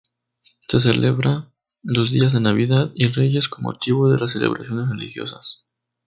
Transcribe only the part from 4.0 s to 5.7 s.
de las celebraciones religiosas.